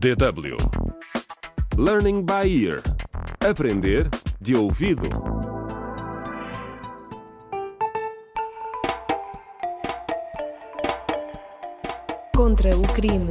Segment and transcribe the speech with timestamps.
[0.00, 0.56] DW
[1.76, 2.80] Learning by Ear
[3.46, 4.08] Aprender
[4.40, 5.06] de ouvido.
[12.34, 13.30] Contra o crime.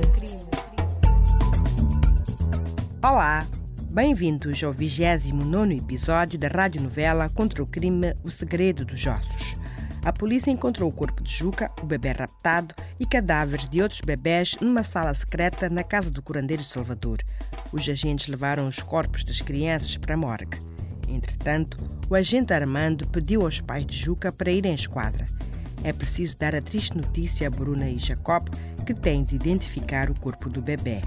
[3.02, 3.48] Olá,
[3.90, 9.58] bem-vindos ao 29 episódio da radionovela Contra o crime O Segredo dos Ossos.
[10.04, 14.56] A polícia encontrou o corpo de Juca, o bebê raptado e cadáveres de outros bebés
[14.62, 17.20] numa sala secreta na casa do curandeiro Salvador.
[17.72, 20.58] Os agentes levaram os corpos das crianças para a morgue.
[21.08, 21.78] Entretanto,
[22.10, 25.26] o agente Armando pediu aos pais de Juca para irem à esquadra.
[25.84, 28.50] É preciso dar a triste notícia a Bruna e Jacob,
[28.86, 31.02] que têm de identificar o corpo do bebê.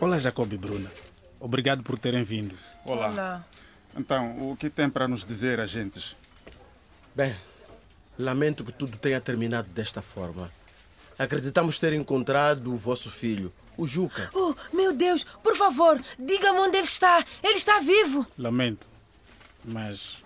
[0.00, 1.05] Olá, Jacob e Bruna.
[1.46, 2.58] Obrigado por terem vindo.
[2.84, 3.06] Olá.
[3.08, 3.44] Olá.
[3.96, 6.16] Então, o que tem para nos dizer, agentes?
[7.14, 7.36] Bem,
[8.18, 10.50] lamento que tudo tenha terminado desta forma.
[11.16, 14.28] Acreditamos ter encontrado o vosso filho, o Juca.
[14.34, 17.24] Oh, meu Deus, por favor, diga-me onde ele está.
[17.40, 18.26] Ele está vivo.
[18.36, 18.84] Lamento,
[19.64, 20.24] mas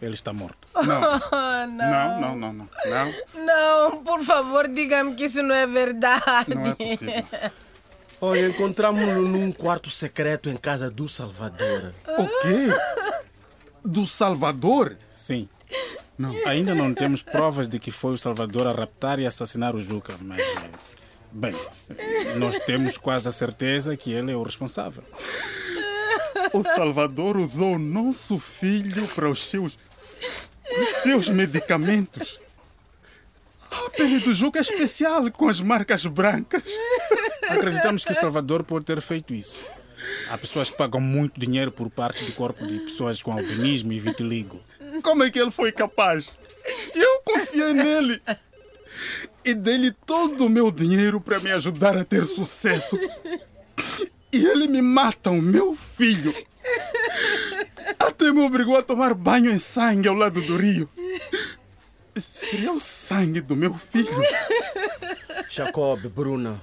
[0.00, 0.66] ele está morto.
[0.86, 1.02] Não.
[1.02, 2.68] Oh, não, não, não, não.
[2.86, 6.54] Não, Não, por favor, diga-me que isso não é verdade.
[6.54, 7.24] não é possível.
[8.20, 11.92] Olha, encontramos-lo num quarto secreto em casa do Salvador.
[12.06, 13.12] O quê?
[13.84, 14.96] Do Salvador?
[15.14, 15.48] Sim.
[16.16, 16.32] Não.
[16.46, 20.14] Ainda não temos provas de que foi o Salvador a raptar e assassinar o Juca,
[20.20, 20.40] mas.
[20.40, 20.70] eh,
[21.32, 21.52] Bem,
[22.36, 25.02] nós temos quase a certeza que ele é o responsável.
[26.52, 29.76] O Salvador usou o nosso filho para os seus,
[30.80, 32.38] os seus medicamentos.
[33.68, 36.62] A pele do Juca é especial, com as marcas brancas.
[37.48, 39.64] Acreditamos que o Salvador pode ter feito isso.
[40.28, 43.98] Há pessoas que pagam muito dinheiro por parte do corpo de pessoas com albinismo e
[43.98, 44.60] vitiligo.
[45.02, 46.30] Como é que ele foi capaz?
[46.94, 48.22] Eu confiei nele.
[49.44, 52.98] E dei-lhe todo o meu dinheiro para me ajudar a ter sucesso.
[54.32, 56.34] E ele me mata o meu filho.
[57.98, 60.88] Até me obrigou a tomar banho em sangue ao lado do rio.
[62.16, 64.22] Seria o sangue do meu filho.
[65.48, 66.60] Jacob, Bruna.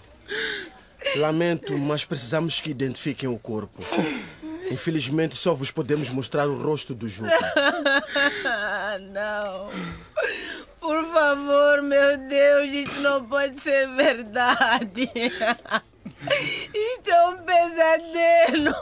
[1.16, 3.84] Lamento, mas precisamos que identifiquem o corpo.
[4.72, 7.32] Infelizmente, só vos podemos mostrar o rosto do Juca.
[8.46, 9.70] Ah, não.
[10.80, 15.10] Por favor, meu Deus, isso não pode ser verdade.
[16.74, 18.74] Isso é um pesadelo.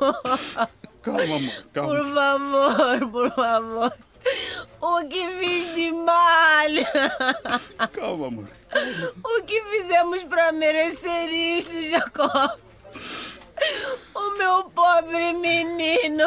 [1.01, 1.89] Calma, amor, calma.
[1.89, 3.93] Por favor, por favor.
[4.81, 6.69] O que fiz de mal?
[7.91, 8.47] Calma, amor.
[9.23, 12.59] O que fizemos para merecer isso, Jacob?
[14.15, 16.25] O meu pobre menino.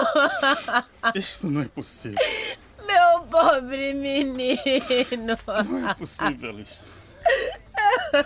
[1.14, 2.18] Isto não é possível.
[2.86, 5.38] Meu pobre menino.
[5.68, 6.88] Não é possível isto.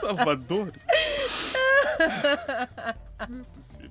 [0.00, 0.72] Salvador.
[3.28, 3.90] Não é possível.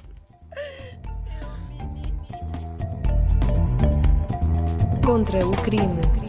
[5.05, 6.24] Contra o crime.